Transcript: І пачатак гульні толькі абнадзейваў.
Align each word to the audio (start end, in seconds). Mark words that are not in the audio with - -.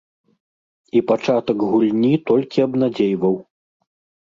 І 0.99 1.03
пачатак 1.11 1.57
гульні 1.75 2.11
толькі 2.33 2.65
абнадзейваў. 2.67 3.35